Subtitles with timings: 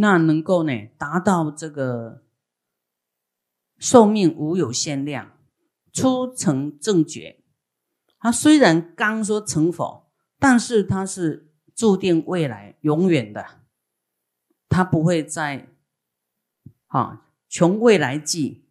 [0.00, 2.22] 那能够呢达到这个
[3.76, 5.32] 寿命无有限量，
[5.92, 7.42] 初成正觉。
[8.18, 13.44] 他虽然刚说成佛，但是他是注定未来永远的，
[14.70, 15.68] 他不会在
[16.86, 18.64] 啊从未来记，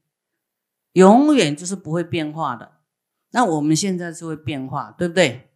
[0.94, 2.80] 永远就是不会变化的。
[3.30, 5.52] 那我们现在是会变化，对不对？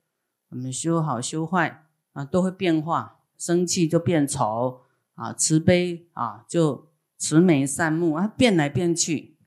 [0.49, 3.21] 我们修好修坏啊，都会变化。
[3.35, 4.82] 生气就变丑
[5.15, 9.37] 啊，慈悲啊就慈眉善目啊，变来变去。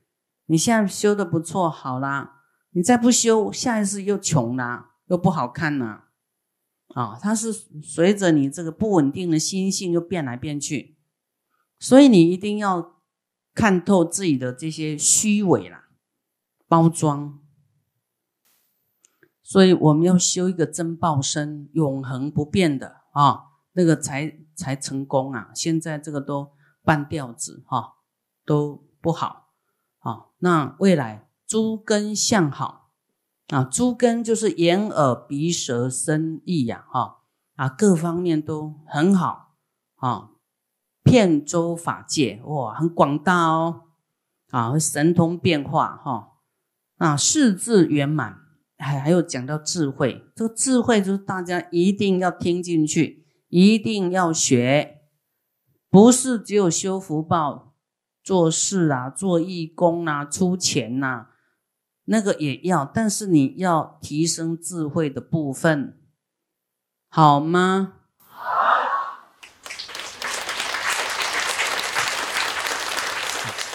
[0.45, 6.09] 你现在修的不错，好啦，你再不修，下一次又穷啦，又不好看啦。
[6.95, 7.51] 啊，它是
[7.83, 10.97] 随着你这个不稳定的心性又变来变去，
[11.77, 12.95] 所以你一定要
[13.53, 15.89] 看透自己的这些虚伪啦，
[16.67, 17.39] 包装。
[19.43, 25.51] 所以我们要修一个真报身，永恒不变的啊，那个才才成功啊！
[25.55, 26.51] 现在这个都
[26.83, 27.93] 半吊子哈，
[28.43, 29.51] 都不好
[29.99, 30.25] 啊。
[30.39, 32.89] 那未来诸根相好
[33.49, 37.19] 啊，诸根就是眼耳鼻舌身意呀哈
[37.55, 39.55] 啊，各方面都很好
[39.95, 40.31] 啊，
[41.03, 43.83] 遍周法界哇，很广大哦
[44.49, 46.33] 啊，神通变化哈
[46.97, 48.41] 啊，四字圆满。
[48.79, 55.01] 还还有讲到智慧，这个智慧就是大家一定要听进去，一定要学，
[55.89, 57.73] 不是只有修福报、
[58.23, 61.27] 做事啊、做义工啊、出钱呐，
[62.05, 65.99] 那个也要，但是你要提升智慧的部分，
[67.09, 67.93] 好吗？
[68.17, 68.43] 好。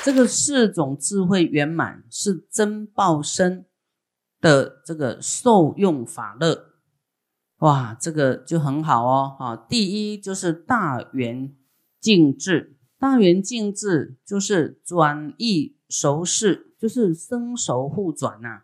[0.05, 3.67] 这个四种智慧圆满是真报身。
[4.41, 6.72] 的这个受用法乐，
[7.63, 9.37] 哇，这个就很好哦。
[9.39, 11.55] 啊，第一就是大圆
[12.01, 18.63] 净智，大圆净智就是转易熟视，就是生熟互转呐。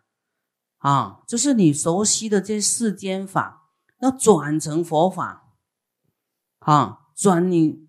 [0.79, 3.69] 啊，就是你熟悉的这世间法，
[4.01, 5.53] 要转成佛法。
[6.59, 7.87] 啊，转你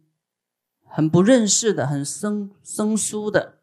[0.86, 3.58] 很不认识的、很生生疏的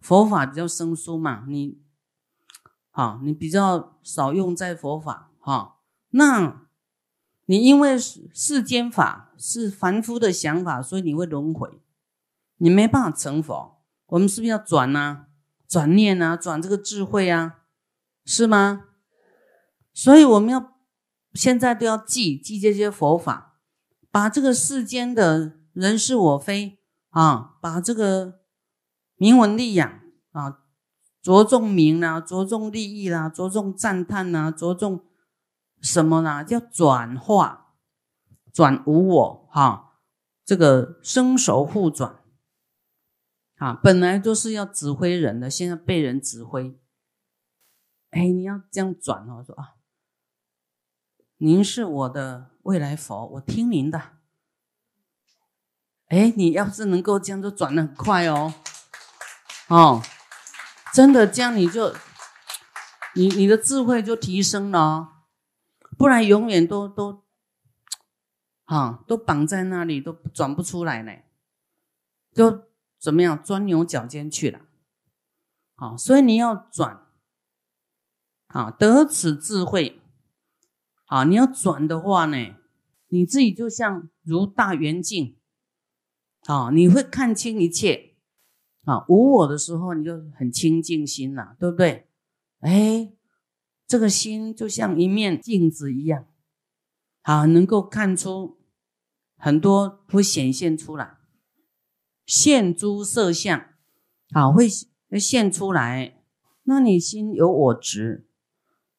[0.00, 1.78] 佛法，比较生疏嘛，你。
[2.92, 6.65] 啊，你比较少用在佛法哈，那
[7.46, 11.80] 你因为世间法是凡夫的想法，所以你会轮回，
[12.58, 13.82] 你没办法成佛。
[14.06, 15.26] 我们是不是要转呢？
[15.66, 17.60] 转念啊，转这个智慧啊，
[18.24, 18.84] 是吗？
[19.92, 20.76] 所以我们要
[21.34, 23.58] 现在都要记记这些佛法，
[24.10, 26.78] 把这个世间的人是我非
[27.10, 28.40] 啊，把这个
[29.16, 30.00] 名闻利养
[30.32, 30.60] 啊。
[31.22, 35.02] 着重名啦，着重利益啦，着重赞叹啦，着重
[35.80, 36.42] 什么呢？
[36.42, 37.74] 叫转化，
[38.52, 40.00] 转无我哈，
[40.44, 42.22] 这个生熟互转
[43.56, 46.78] 啊，本来都是要指挥人的，现在被人指挥。
[48.10, 49.74] 哎，你要这样转哦，说啊，
[51.38, 54.16] 您是我的未来佛，我听您的。
[56.08, 58.54] 哎，你要是能够这样，就转的很快哦，
[59.68, 60.02] 哦。
[60.94, 61.94] 真的，这样你就，
[63.14, 65.15] 你你的智慧就提升了，
[65.96, 67.24] 不然永远都都，
[68.64, 71.12] 啊，都绑在那里，都转不出来呢，
[72.32, 72.64] 就
[72.98, 74.60] 怎么样钻牛角尖去了，
[75.74, 77.06] 好，所以你要转，
[78.48, 80.00] 啊，得此智慧，
[81.06, 82.56] 啊，你要转的话呢，
[83.08, 85.36] 你自己就像如大圆镜，
[86.46, 88.12] 啊，你会看清一切。
[88.84, 92.08] 啊，无我的时候，你就很清净心了，对不对？
[92.60, 93.12] 哎，
[93.86, 96.26] 这个心就像一面镜子一样，
[97.22, 98.58] 啊，能够看出
[99.36, 101.18] 很多会显现出来，
[102.24, 103.68] 现诸色相，
[104.30, 104.68] 啊，会
[105.18, 106.24] 现出来。
[106.64, 108.28] 那你心有我执，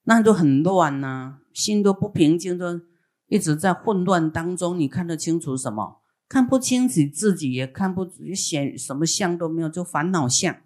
[0.04, 2.80] 那就很乱呐，心都不平静，都
[3.28, 4.80] 一直在混乱当中。
[4.80, 6.02] 你看得清楚什么？
[6.30, 10.62] 看不清楚自己，也看不显什么相都没有，就烦恼相，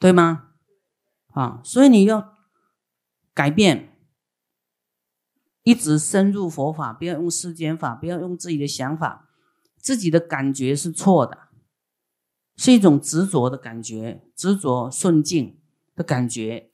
[0.00, 0.54] 对吗？
[1.28, 2.35] 啊，所以你要
[3.36, 3.92] 改变，
[5.62, 9.28] 一直深入佛法，不要用世间法，不要用自己的想法，
[9.76, 11.48] 自己的感觉是错的，
[12.56, 15.60] 是一种执着的感觉，执着顺境
[15.94, 16.70] 的感觉，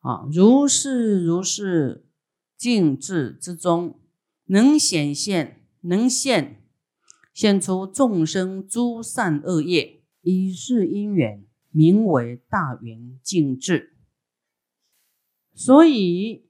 [0.00, 2.08] 啊，如是如是
[2.56, 4.00] 静智之中，
[4.46, 5.60] 能显现。
[5.86, 6.64] 能现
[7.34, 13.93] 现出众生诸善恶业，以是因缘名为大圆净智。
[15.54, 16.48] 所以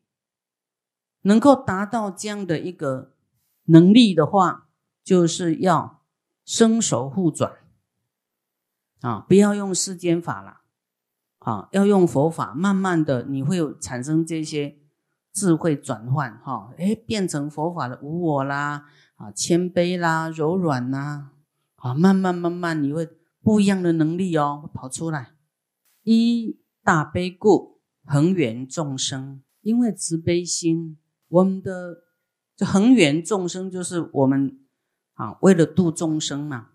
[1.22, 3.14] 能够达到这样的一个
[3.64, 4.68] 能力的话，
[5.02, 6.02] 就是要
[6.44, 7.52] 生手互转。
[9.00, 10.62] 啊，不要用世间法了
[11.40, 14.78] 啊，要用佛法，慢慢的你会有产生这些
[15.30, 16.40] 智慧转换。
[16.42, 18.86] 哈，哎，变成佛法的无我啦
[19.16, 21.32] 啊，谦卑啦，柔软呐
[21.76, 23.06] 啊，慢慢慢慢你会
[23.42, 25.34] 不一样的能力哦跑出来。
[26.02, 27.73] 一大悲故，
[28.04, 30.98] 恒缘众生，因为慈悲心，
[31.28, 32.04] 我们的
[32.56, 34.60] 这恒缘众生就是我们。
[35.16, 36.70] 啊，为了度众生嘛，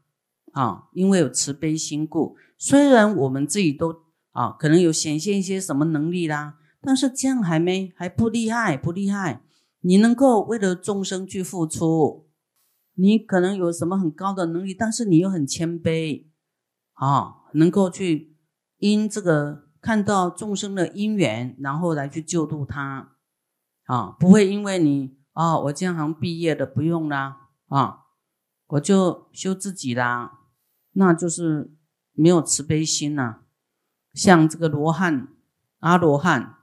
[0.53, 3.93] 啊，因为有慈悲心故，虽然我们自己都
[4.31, 9.43] 啊，可能有显现一些什么能力啦，但是这样还没还不厉害，不厉害。
[9.81, 12.29] 你能够为了众生去付出，
[12.93, 16.27] 你可能有什么很高的能力，但是你又很谦卑，
[16.93, 18.37] 啊，能够去
[18.77, 23.15] 因这个看到众生的因缘，然后来去救度他，
[23.85, 28.05] 啊，不会因为你啊，我建行毕业的不用啦，啊。
[28.69, 30.41] 我就修自己啦，
[30.91, 31.75] 那就是
[32.13, 33.39] 没有慈悲心呐。
[34.13, 35.29] 像这个罗汉、
[35.79, 36.57] 阿罗汉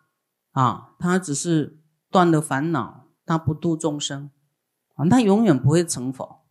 [0.53, 4.31] 啊，他只是断了烦恼，他不度众生
[4.95, 6.45] 啊，他永远不会成佛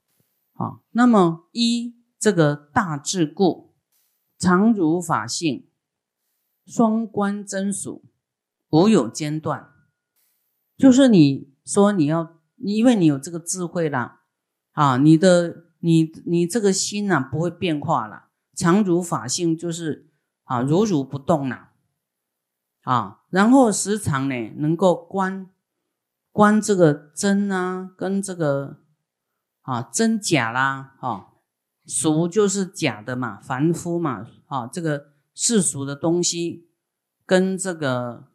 [0.56, 0.82] 啊。
[0.92, 3.74] 那么一这个大智故，
[4.38, 5.70] 常如法性，
[6.66, 8.04] 双关真俗，
[8.70, 9.70] 无有间断。
[10.78, 14.24] 就是你说你要，因为你有这个智慧啦。
[14.74, 20.12] 啊，你的你你这个心呐不会变化了，常如法性就是
[20.44, 21.70] 啊如如不动了，
[22.82, 25.50] 啊，然后时常呢能够观
[26.34, 28.82] 观这个真啊跟这个
[29.62, 31.28] 啊真假啦，啊
[31.86, 36.68] 俗就是假的嘛，凡夫嘛，啊这个世俗的东西
[37.28, 38.26] 跟这个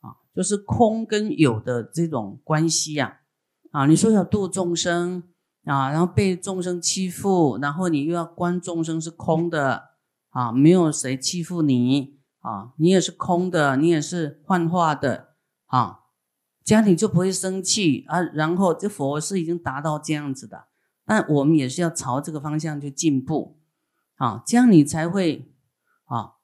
[0.00, 3.20] 啊就是空跟有的这种关系呀，
[3.70, 5.22] 啊你说要度众生。
[5.64, 9.90] 啊，然后被众生欺负，然后你又要观众生是空的
[10.30, 15.34] 啊，没有谁欺负你啊，你也是空的，你也是幻化的
[15.66, 15.98] 啊，
[16.64, 18.22] 这样你就不会生气啊。
[18.22, 20.68] 然后这佛是已经达到这样子的，
[21.04, 23.58] 但我们也是要朝这个方向去进步
[24.16, 25.52] 啊，这样你才会
[26.08, 26.34] 啊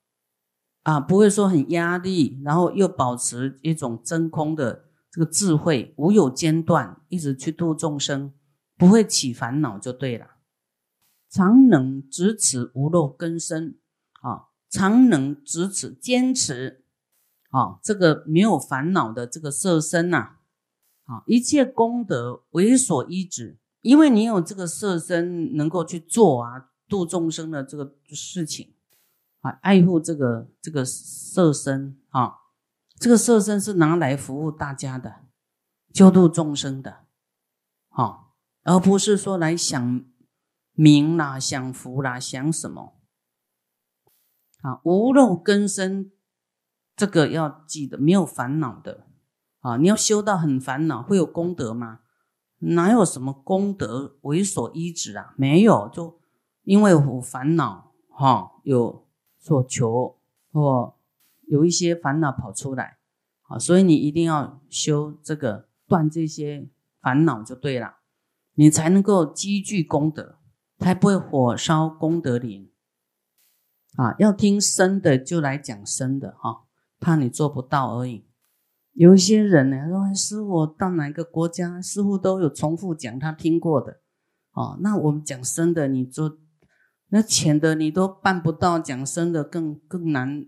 [0.85, 8.33] 啊，不会说很压力，然后又保持一种真空的这个智慧，无有间断，一直去度众生。
[8.77, 10.31] 不会起烦恼就对了，
[11.31, 13.77] 常能执持无漏根生
[14.21, 16.85] 啊，常能执持坚持
[17.51, 20.39] 啊，这个没有烦恼的这个色身呐，
[21.05, 28.74] 啊，一切功德为所依止，因为你有这个色身，能够去做啊，度众生的这个事情
[29.45, 32.39] 啊，爱护这个这个色身啊，
[32.99, 35.27] 这个色身是拿来服务大家的，
[35.93, 37.05] 救度众生的，
[37.89, 38.25] 好。
[38.67, 40.07] 而不是说来享
[40.73, 42.95] 名啦、享福啦、享什么
[44.63, 44.81] 啊？
[44.85, 46.11] 无漏根生，
[46.97, 49.07] 这个要记得，没有烦恼的
[49.61, 49.77] 啊！
[49.77, 52.01] 你要修到很烦恼，会有功德吗？
[52.61, 55.35] 哪有什么功德为所依止啊？
[55.37, 56.19] 没有，就
[56.63, 59.04] 因为我烦恼哈，有
[59.45, 60.17] 所求
[60.51, 60.95] 或
[61.43, 62.97] 有一些烦恼跑出来
[63.43, 66.71] 啊，所以你一定要修这个断这些
[67.03, 67.97] 烦恼就对了。
[68.55, 70.39] 你才能够积聚功德，
[70.79, 72.73] 才不会火烧功德林
[73.97, 74.15] 啊！
[74.19, 76.65] 要听生的就来讲生的哈，
[76.99, 78.25] 怕你做不到而已。
[78.93, 84.01] 有一些人呢说：“师傅到哪个国家，师傅都有重复讲他听过的
[84.53, 86.39] 哦。”那我们讲生的，你做
[87.09, 90.47] 那浅的你都办不到，讲深的更更难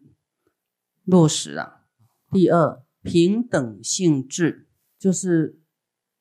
[1.05, 1.83] 落实啊。
[2.31, 5.61] 第二，平等性质就是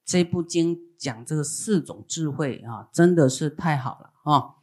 [0.04, 0.84] 这部经。
[0.98, 4.56] 讲这个四种智慧啊，真的是太好了啊！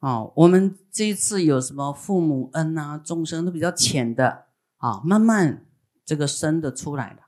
[0.00, 4.46] 哦，我们这一次有什么父母恩啊，众生都比较浅的
[4.78, 5.66] 啊，慢慢
[6.06, 7.20] 这个深的出来了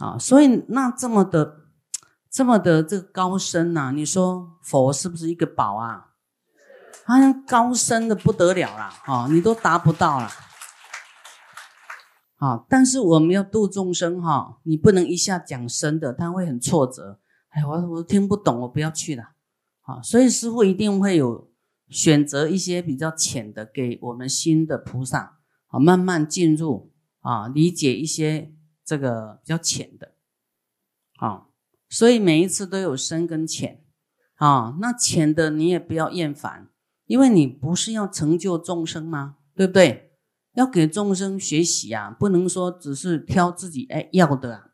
[0.00, 1.66] 啊，所以那这么的
[2.30, 6.11] 这么的这个高深呐，你说佛是不是一个宝啊？
[7.04, 10.30] 好像高深的不得了了啊，你都达不到了。
[12.36, 17.20] 啊，但是我们要度众生哈，你不能一下讲深的，他会很挫折。
[17.50, 19.34] 哎，我我听不懂，我不要去了。
[19.80, 21.52] 好，所以师傅一定会有
[21.88, 28.52] 选择一些比较浅的，给我们新的菩萨啊，慢慢进入啊，理解一些
[28.84, 30.14] 这个比较浅的。
[31.16, 31.52] 好，
[31.88, 33.84] 所以每一次都有深跟浅
[34.34, 34.76] 啊。
[34.80, 36.68] 那浅的你也不要厌烦，
[37.12, 39.36] 因为你不是要成就众生吗？
[39.54, 40.12] 对不对？
[40.54, 44.70] 要给众生学习啊，不能说只是挑自己哎要的。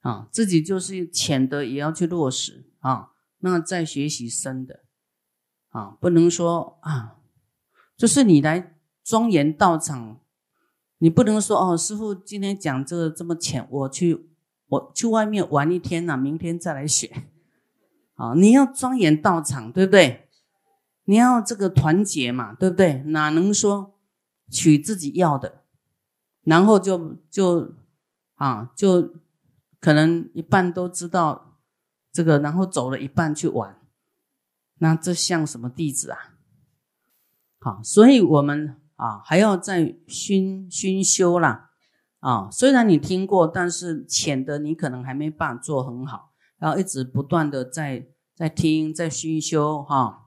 [0.00, 4.80] 啊，自己就是浅的也要去落实啊，那再学习深的
[5.70, 7.16] 啊，不能说啊，
[7.96, 10.20] 就是你来庄严道场，
[10.98, 14.28] 你不能说哦，师傅今天讲这个这么浅，我去
[14.66, 17.10] 我去外面玩一天呐，明天再来学。
[18.16, 20.23] 啊，你要庄严道场，对不对？
[21.06, 23.02] 你要这个团结嘛，对不对？
[23.06, 23.94] 哪能说
[24.50, 25.62] 取自己要的，
[26.42, 27.74] 然后就就
[28.36, 29.14] 啊就
[29.80, 31.58] 可能一半都知道
[32.10, 33.78] 这个，然后走了一半去玩，
[34.78, 36.18] 那这像什么弟子啊？
[37.60, 41.70] 好，所以我们啊还要再熏熏修啦。
[42.20, 42.48] 啊。
[42.50, 50.23] 虽然你听过，但是浅的你可能还没办法做很好，然后一直不断的在在听，在熏修哈。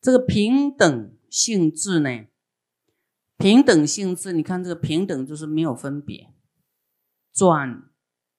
[0.00, 2.26] 这个平等性质呢？
[3.36, 6.32] 平等性质，你看这个平等就是没有分别。
[7.32, 7.88] 转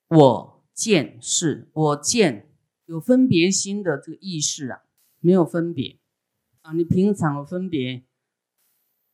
[0.09, 2.51] 我见是，我见
[2.85, 4.81] 有分别心的这个意识啊，
[5.19, 5.99] 没有分别
[6.61, 6.73] 啊。
[6.73, 8.03] 你平常有分别，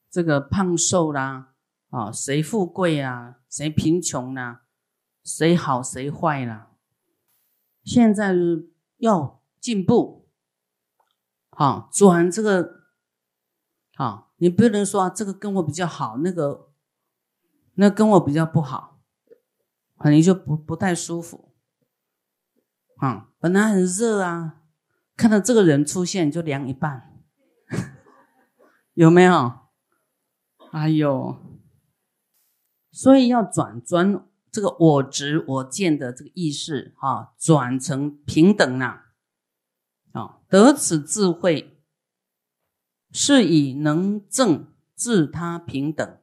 [0.09, 1.53] 这个胖瘦啦，
[1.89, 4.65] 啊，谁富贵啊，谁贫穷啦，
[5.23, 6.71] 谁好谁坏啦。
[7.83, 8.35] 现在
[8.97, 10.24] 要进步。
[11.57, 12.81] 好，转这个，
[13.95, 16.69] 好，你不能说这个跟我比较好，那个，
[17.75, 18.99] 那跟我比较不好，
[19.97, 21.53] 可能就不不太舒服。
[22.97, 24.63] 啊，本来很热啊，
[25.15, 27.21] 看到这个人出现就凉一半，
[28.93, 29.53] 有没有？
[30.71, 31.37] 哎呦，
[32.91, 39.04] 所以要转转这个我执我见的这个意识，哈，转成平等啊。
[40.15, 41.77] 啊，得此智慧，
[43.11, 46.17] 是以能正自他平等，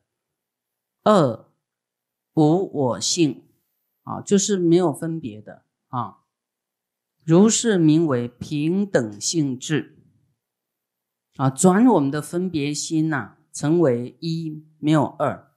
[1.03, 1.45] 二
[2.33, 3.45] 无我性，
[4.03, 6.21] 啊，就是没有分别的啊。
[7.23, 9.99] 如是名为平等性质，
[11.37, 15.53] 啊，转我们的分别心呐，成为一，没有二。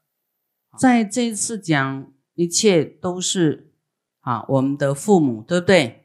[0.77, 3.73] 在这次讲，一切都是
[4.19, 6.04] 啊，我们的父母，对不对？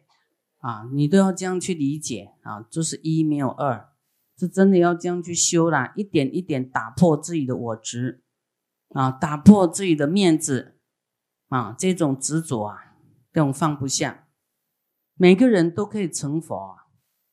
[0.60, 3.88] 啊，你都要这样去理解啊，就是一没有二，
[4.38, 8.22] 是真的要这样去修啦，一点一点打破自己的我执
[8.90, 10.76] 啊，打破自己的面子
[11.48, 12.94] 啊，这种执着啊，
[13.32, 14.26] 这种放不下，
[15.14, 16.76] 每个人都可以成佛啊。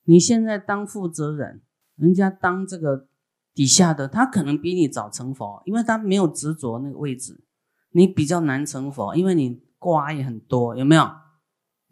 [0.06, 1.62] 你现在当负责人，
[1.98, 3.10] 人家当这个
[3.54, 7.44] 底下的，他可能比你早成佛，因为他没有执着那个位置，
[7.92, 11.12] 你比较难成佛，因为你瓜也很多，有没有？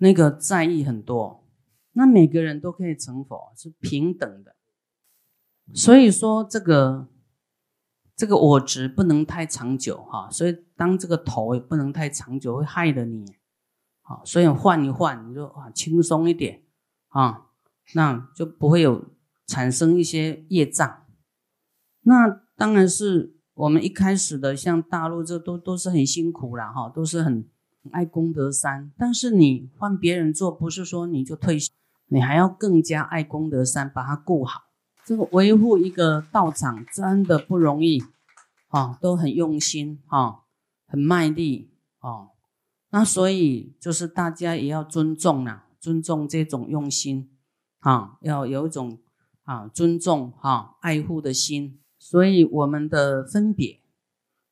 [0.05, 1.43] 那个在意很多，
[1.93, 4.55] 那每个人都可以成佛，是平等的。
[5.74, 7.07] 所以说这个
[8.15, 13.25] 这个我执不能太长久哈，所以当这个头也不能太长久，会害了你。
[14.03, 16.62] 好，所以换一换，你就啊轻松一点
[17.07, 17.47] 啊，
[17.95, 19.05] 那就不会有
[19.47, 21.07] 产生一些业障。
[22.01, 27.50] 那当然是我们一开始的，像大陆这都都是很辛苦了哈，都是很。
[27.91, 31.71] 爱功德山，但是你换别人做，不是说你就退休，
[32.07, 34.61] 你还要更加爱功德山，把它顾好。
[35.05, 38.01] 这个维护一个道场真的不容易，
[38.69, 40.39] 啊，都很用心，啊，
[40.87, 42.29] 很卖力，哦。
[42.89, 47.29] 那所以就是大家也要尊重啦，尊重这种用心，
[47.79, 48.99] 啊，要有一种
[49.43, 53.79] 啊尊重哈爱护的心，所以我们的分别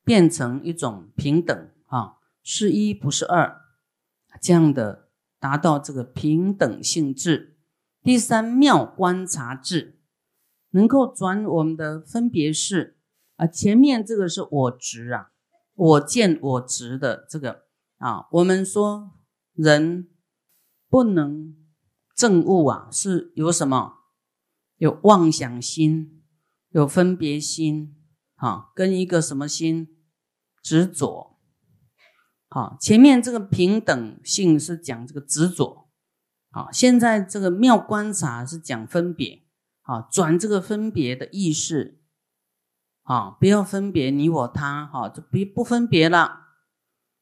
[0.04, 2.18] 变成一种平等，啊。
[2.44, 3.62] 是一不是二，
[4.42, 5.10] 这样的
[5.40, 7.58] 达到这个平等性质。
[8.02, 10.02] 第三妙观察智，
[10.72, 13.00] 能够转我们的分别是
[13.38, 15.32] 啊，前面这个是我执啊，
[15.74, 17.64] 我见我执的这个
[17.98, 19.12] 啊，我们说
[19.54, 20.10] 人
[20.90, 21.56] 不能
[22.14, 24.00] 证悟啊，是有什么？
[24.76, 26.24] 有妄想心，
[26.72, 27.96] 有分别心
[28.36, 29.96] 啊，跟一个什么心？
[30.62, 31.33] 执着。
[32.54, 35.90] 好，前面这个平等性是讲这个执着，
[36.52, 39.42] 好，现在这个妙观察是讲分别，
[39.82, 42.00] 好，转这个分别的意识，
[43.02, 46.42] 好，不要分别你我他，好，就不不分别了，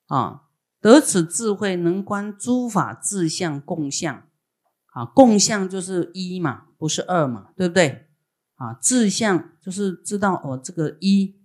[0.08, 0.42] 啊，
[0.82, 4.28] 得此智慧能观诸法自相共相，
[4.88, 8.10] 啊，共相就是一嘛，不是二嘛，对不对？
[8.56, 11.41] 啊，自相就是知道哦，这个一。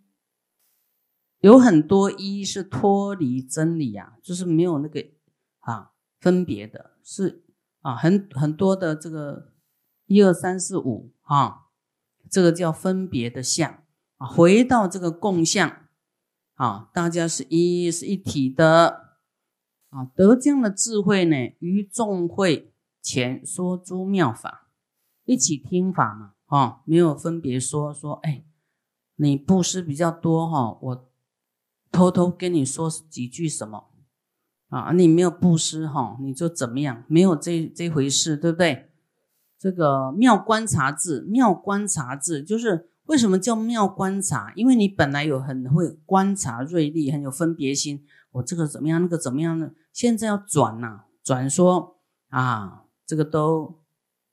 [1.40, 5.04] 有很多一是脱离真理啊，就是没有那个
[5.60, 7.44] 啊分别的，是
[7.80, 9.52] 啊很很多的这个
[10.06, 11.66] 一二三四五啊，
[12.30, 13.82] 这个叫分别的相
[14.16, 15.70] 啊，回到这个共相
[16.54, 19.18] 啊，大家是一是一体的
[19.90, 24.68] 啊，得这样的智慧呢，于众会前说诸妙法，
[25.24, 28.44] 一起听法嘛，啊，没有分别说说，哎，
[29.16, 31.10] 你布施比较多哈，我
[31.90, 33.90] 偷偷跟你说几句什么
[34.68, 34.92] 啊？
[34.92, 37.04] 你没有布施哈，你就怎么样？
[37.08, 38.90] 没有这这回事，对不对？
[39.58, 44.52] 这个妙观察智，妙观察智就是为什么叫妙观察？
[44.54, 48.04] 因为你本来有很会观察锐利，很有分别心。
[48.32, 49.00] 我这个怎么样？
[49.00, 49.70] 那个怎么样呢？
[49.92, 51.96] 现在要转呐，转说
[52.28, 53.82] 啊，这个都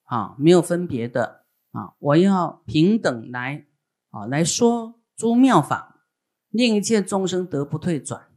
[0.04, 3.66] 啊没有分别的啊，我要平等来
[4.10, 5.93] 啊来说诸妙法，
[6.54, 8.28] 令一切众生得不退转，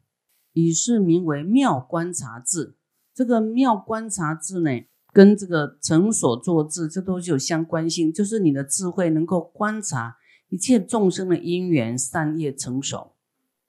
[0.54, 2.74] 以是名为妙观察智。
[3.14, 4.70] 这个妙观察智呢？
[5.12, 8.10] 跟这个成所作智，这都是有相关性。
[8.10, 10.16] 就是你的智慧能够观察
[10.48, 13.12] 一切众生的因缘善业成熟，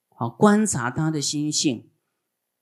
[0.10, 1.90] 好观察他的心性，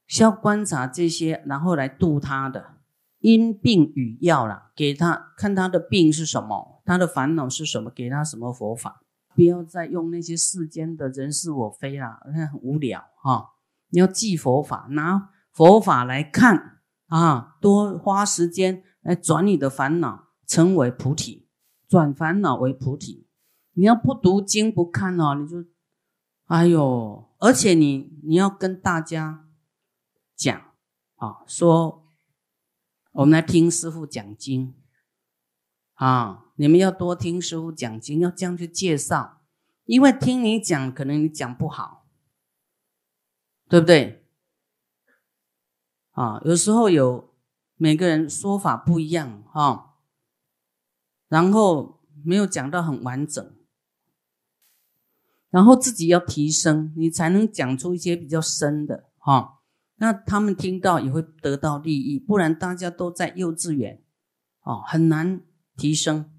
[0.08, 2.77] 需要观察这些，然后来度他的
[3.20, 9.05] 因病与药了，给他看他的病是什么，他的烦恼是什么，给他什么佛法。
[9.36, 13.56] 不要再用那些世间的人是我非了，那 很无聊哈。
[13.89, 16.72] 你要记佛法，拿佛法来看。
[17.08, 21.48] 啊，多花时间来转你的烦恼，成为菩提，
[21.88, 23.27] 转烦恼为菩提。
[23.74, 25.63] 你要不读经不看哦，你就，
[26.46, 27.30] 哎呦！
[27.38, 29.46] 而且你你要跟大家
[30.36, 30.60] 讲
[31.18, 32.04] 啊，说
[33.12, 34.74] 我们来听师傅讲经
[35.94, 39.42] 啊，你们要多听师傅讲经，要这样去介绍，
[39.86, 42.08] 因为听你讲，可能你讲不好，
[43.68, 44.26] 对不对？
[46.12, 47.34] 啊，有时候有
[47.76, 49.98] 每个人说法不一样哈，
[51.28, 53.54] 然后没有讲到很完整，
[55.50, 59.60] 然后自己要提升，你才能讲出一些比较深的哈。
[59.98, 64.02] 那他们听到也会得到利益，不然大家都在幼稚园，
[64.62, 65.42] 哦，很难
[65.76, 66.32] 提升。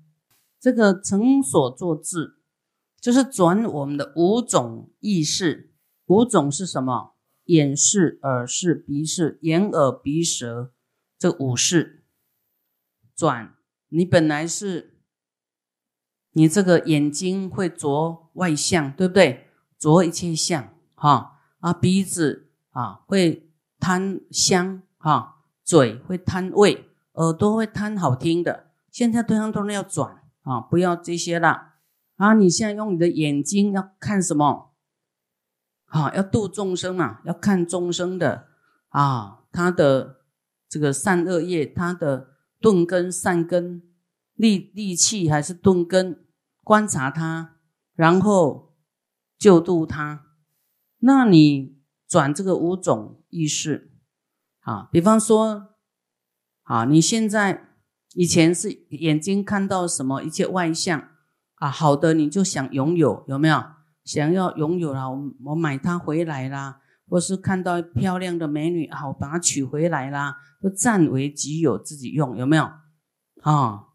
[0.66, 2.40] 这个成所作智，
[3.00, 5.72] 就是转我们的五种意识，
[6.06, 7.14] 五种是什么？
[7.44, 10.72] 眼视、耳视、鼻视、眼耳鼻舌，
[11.16, 12.02] 这五视
[13.14, 13.54] 转。
[13.90, 14.98] 你本来是，
[16.32, 19.46] 你这个眼睛会着外相，对不对？
[19.78, 28.72] 着一切相，哈啊，鼻子啊会贪香，哈，嘴会贪味，耳朵会贪好听的。
[28.90, 31.74] 现在通通都要转啊，不要这些了
[32.14, 32.34] 啊！
[32.34, 34.74] 你现在用你的眼睛要看什么？
[35.86, 38.46] 啊，要度众生嘛，要看众生的
[38.90, 40.20] 啊，他的
[40.68, 43.82] 这个善恶业，他的钝根、善根、
[44.34, 46.24] 利利气还是钝根，
[46.62, 47.56] 观察他，
[47.96, 48.76] 然后
[49.36, 50.26] 救度他。
[50.98, 53.90] 那你转这个五种意识
[54.60, 55.74] 啊，比方说
[56.62, 57.75] 啊，你现在
[58.16, 61.06] 以前是眼睛看到什么一切外相
[61.56, 63.62] 啊，好的你就想拥有，有没有？
[64.04, 72.70] 想要拥有了，我我买它回来啦，或是看到漂亮的美女，好把它娶回来啦，都占为己有，自己用有没有？
[73.42, 73.88] 啊，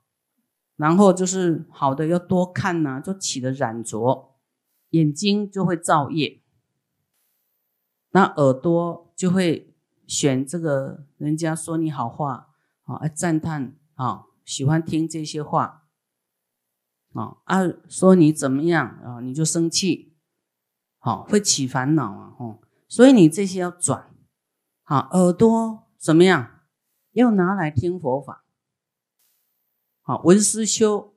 [0.75, 4.35] 然后就是好的要多看呐，就起了染着，
[4.91, 6.43] 眼睛就会造业，
[8.11, 9.73] 那耳朵就会
[10.05, 12.49] 选这个人家说你好话，
[12.83, 15.87] 啊，赞叹啊，喜欢听这些话。
[17.13, 19.19] 啊啊，说你怎么样啊？
[19.21, 20.15] 你就生气，
[20.97, 22.33] 好会起烦恼啊！
[22.39, 24.15] 哦，所以你这些要转，
[24.81, 26.61] 好耳朵怎么样？
[27.11, 28.45] 要拿来听佛法，
[30.01, 31.13] 好闻思修，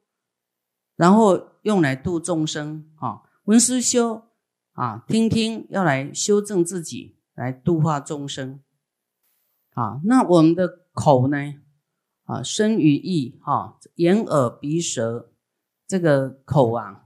[0.97, 2.93] 然后用来度众生。
[2.97, 4.27] 好闻思修
[4.73, 8.61] 啊，听听要来修正自己，来度化众生。
[9.71, 11.64] 啊，那我们的口呢？
[12.25, 15.31] 啊，身与意，哈，眼耳鼻舌。
[15.87, 17.05] 这个口啊，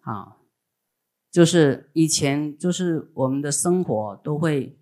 [0.00, 0.36] 啊，
[1.30, 4.76] 就是以前就是我们的生活都会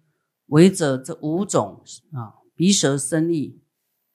[0.47, 3.61] 围着这五种啊，鼻舌身意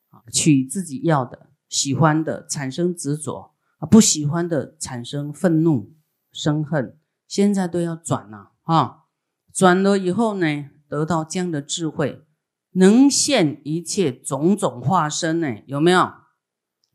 [0.09, 5.93] 啊，取自己要的、喜欢的，产生执着啊；不喜欢的，产生愤怒、
[6.31, 6.97] 生恨。
[7.27, 9.03] 现在都要转了啊，
[9.53, 12.24] 转了以后呢，得到这样的智慧，
[12.75, 15.61] 能现一切种种化身呢？
[15.65, 16.13] 有没有？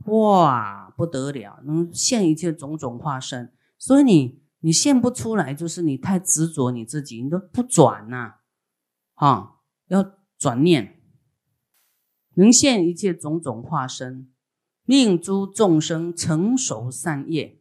[0.06, 8.36] 哇，不得了，能现一切种种化身，所以你你现不出来，就是你太执着你自己，你都不转呐，
[9.14, 9.56] 啊，
[9.88, 11.02] 要转念，
[12.34, 14.30] 能现一切种种化身，
[14.84, 17.60] 命诸众生成熟善业，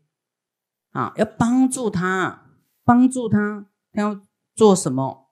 [0.92, 2.52] 啊，要帮助他，
[2.86, 4.22] 帮助他，他要
[4.56, 5.30] 做什么？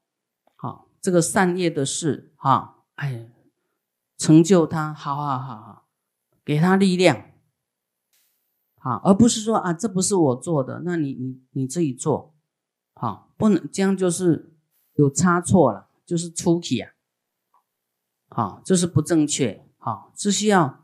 [0.55, 3.31] 好，这个善业的事，哈，哎。
[4.19, 5.87] 成就他，好好好好，
[6.43, 7.33] 给他力量，
[8.79, 12.33] 好，而不是说啊，这不是我做的，那你你你自己做，
[12.95, 14.55] 好，不能这样就是
[14.95, 16.93] 有差错了，就是出题啊，
[18.29, 20.83] 好，这是不正确，好，这需要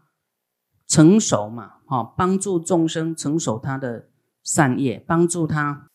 [0.85, 4.09] 成熟嘛，好，帮助众生成熟他的
[4.43, 5.87] 善业，帮助他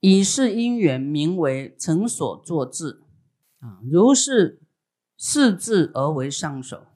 [0.00, 3.02] 以是因缘名为成所作智
[3.60, 4.62] 啊，如是。
[5.20, 6.86] 四智而为上首，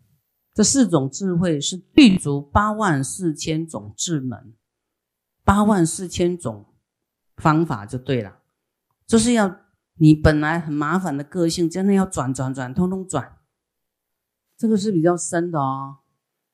[0.55, 4.55] 这四种智慧是具足八万四千种智门，
[5.43, 6.67] 八万四千种
[7.37, 8.39] 方法就对了。
[9.09, 9.57] 就是要
[9.97, 13.39] 你本来很麻烦的个性，真的要转转转，通通转。
[14.57, 15.97] 这个是比较深的哦。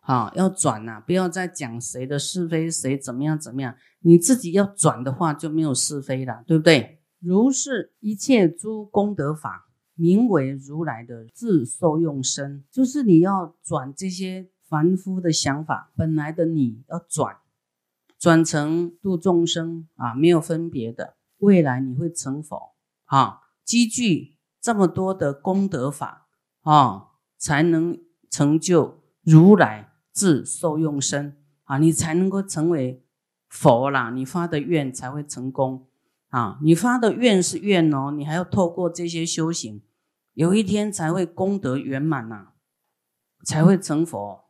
[0.00, 3.76] 好，要转呐，不要再讲谁的是非，谁怎么样怎么样。
[4.00, 7.02] 你自己要转的话，就没有是非了，对不对？
[7.20, 9.67] 如是一切诸功德法。
[9.98, 17.38] 名为如来的自受用身，就是你要转这些凡夫的想法，本来的你要转，
[18.16, 22.74] 转成度众生啊，没有分别的，未来你会成佛。
[23.06, 26.28] 啊，积聚这么多的功德法
[26.62, 27.98] 啊，才能
[28.30, 31.36] 成就如来自受用身。
[31.64, 33.02] 啊，你才能够成为
[33.48, 35.88] 佛啦，你发的愿才会成功。
[36.28, 39.82] 啊，你发的愿是愿哦，你还要透过这些修行。
[40.38, 42.52] 有一天才会功德圆满呐，
[43.44, 44.47] 才会成佛。